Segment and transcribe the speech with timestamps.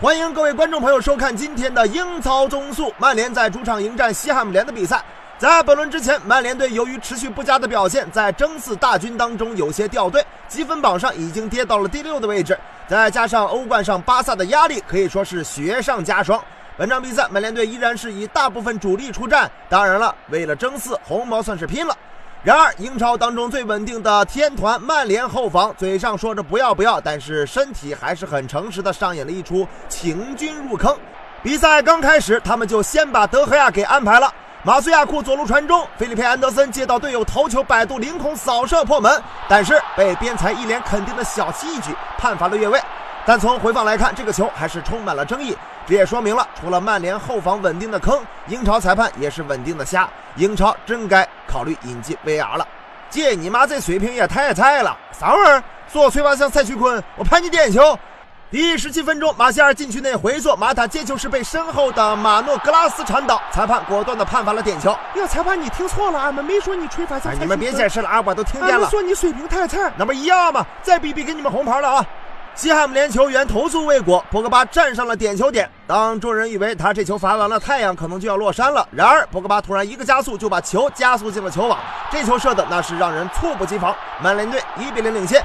[0.00, 2.90] 欢迎各位观众朋友收看今天的英超综述。
[2.96, 5.04] 曼联在主场迎战西汉姆联的比赛，
[5.36, 12.58] 在本轮之前，曼联队由于持续不佳的表现，在争四大军当中有些掉队，积分榜上已经跌到了第六的位置。
[12.88, 16.42] 再加上欧冠上巴萨的压力，可以说是雪上加霜。
[16.78, 19.50] 本场比赛，曼联队依然是以大部分主力出战。
[19.68, 21.94] 当然了，为了争四，红毛算是拼了。
[22.42, 30.96] 然而，英超当中最稳定的天团曼联后防，嘴上说着不要不要，但是身体还是很诚实的上演了一出请君入坑。
[31.42, 34.32] 比赛刚开始，他们就先把德赫亚给安排了。
[34.62, 42.80] 马苏亚库左路传中，菲利佩安德森接到队友头球摆渡凌空扫射破门，但是被边裁一脸肯定的小七一举判罚了越位。
[43.26, 45.54] 但从回放来看，这个球还是充满了争议。
[45.86, 50.08] 这也说明了，除了曼联后防稳定的坑，英超裁判也是稳定的瞎。
[50.36, 52.66] 英超真该考虑引进 VR 了。
[53.08, 54.96] 借，你妈这水平也太菜了！
[55.18, 55.62] 啥玩意儿？
[55.92, 57.98] 做吹罚像蔡徐坤，我判你点球。
[58.52, 64.90] 第十七分钟，马歇尔禁区内回做，马塔接球时被身后的马诺格拉斯铲倒，裁判果断的判罚了点球。
[64.90, 67.46] 呀，裁判你听错了，俺们没说你吹罚像蔡徐坤。
[67.46, 68.88] 你们别解释了啊，我都听见了。
[68.90, 70.64] 说你水平太菜，那不一样吗？
[70.82, 72.06] 再比比，给你们红牌了啊！
[72.60, 75.66] 西汉姆联球员投诉未果，博格巴站上了点球点。
[75.86, 81.78] 当众人以为他这球罚完了，太阳可能就要落山了，然而博格巴突然一个加速，就把球加速进了球网。
[82.12, 85.42] 这球射的那是让人猝不及防，曼联队一比零领先。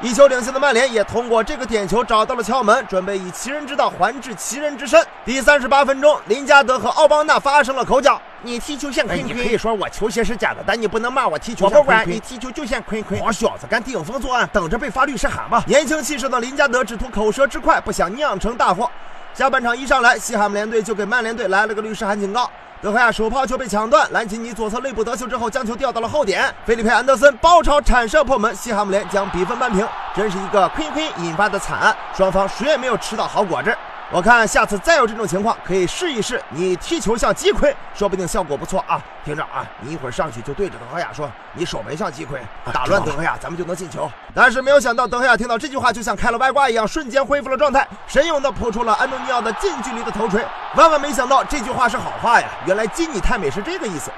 [0.00, 5.04] 一球领先的曼联也通过这个点球找到了窍门，准备以其人之道还治其人之身。
[5.24, 8.22] 第三十八分钟，林加德和奥邦纳发生了口角。
[8.46, 13.20] 你踢球像坤坤，你可以说我球鞋是假的，但你不能骂我踢球我不管，你踢球就像坤坤。
[13.20, 15.64] 好小子，敢顶风作案，等着被发律师函吧！
[15.66, 18.88] 年轻气盛的林加德只图口舌之快，不想酿成大祸。
[19.34, 22.48] 下半场一上来，西汉姆联队就给曼联队来了个律师函警告。
[22.80, 26.54] 德赫亚手抛球被抢断，兰奇尼左侧肋部得球之后，将球调到了后点。
[26.64, 29.84] 菲利佩安德森包抄铲射破门，西汉姆联将比分扳平。
[30.14, 33.76] 真是一个亏亏引发的惨案，双方谁也没有吃到好果子。
[34.12, 39.02] 我看下次再有这种情况，可以试一试你踢球像击盔，说不定效果不错啊！
[39.24, 42.40] 听着啊，你一会儿上去就对着德赫亚说：“你手没像击盔，
[42.72, 50.46] 打乱德赫亚，咱们就能进球。”但是没有想到，德赫亚听到这句话，就像开了外挂一样，瞬间恢复了状态，神勇的扑出了安东尼奥的近距离的头锤。
[50.76, 52.46] 万万没想到，这句话是好话呀！
[52.64, 54.12] 原来基你太美是这个意思。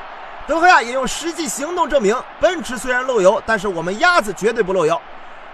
[0.47, 5.01] 德赫亚也用实际行动证明，奔驰虽然漏油，但是我们鸭子绝对不漏油。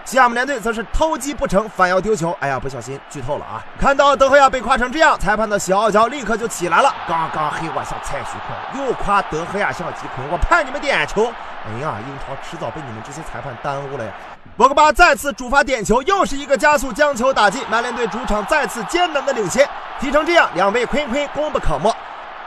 [0.05, 3.57] 西汉姆联队则是偷鸡不成反要丢球，哎呀，不小心剧透了啊！
[3.79, 6.93] 看到德赫亚被夸成这样，裁判的小傲娇立刻就起来了。
[7.07, 11.25] 刚刚黑我像蔡徐坤，又夸德赫亚像吉坤，我判你们点球！
[11.25, 14.11] 哎呀，英超迟早被你们这些裁判耽误了呀！
[14.55, 19.67] 博格巴再次主罚点球，又是一个加速将球打进，曼联队主场再次艰难的领先。
[19.99, 21.91] 踢成这样，两位坤坤功不可没。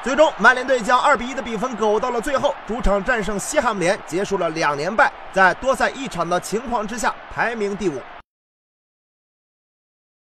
[0.02, 8.00] 最终，曼联队将二比一的比分苟到了最后，主场战胜西汉姆联，结束了两连败，在多赛一场的情况之下，排名第五。